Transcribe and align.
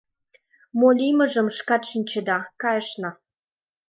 Мо 0.79 0.87
лиймыжым 0.97 1.47
шкат 1.57 1.83
шинчеда— 1.89 2.37
кайышна. 2.61 3.11